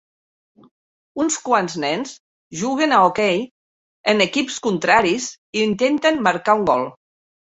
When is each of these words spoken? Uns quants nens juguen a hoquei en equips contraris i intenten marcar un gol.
Uns 1.23 1.35
quants 1.49 1.75
nens 1.83 2.13
juguen 2.61 2.95
a 2.95 3.01
hoquei 3.09 3.43
en 4.13 4.25
equips 4.27 4.57
contraris 4.69 5.27
i 5.59 5.61
intenten 5.67 6.19
marcar 6.29 6.57
un 6.61 6.65
gol. 6.71 6.89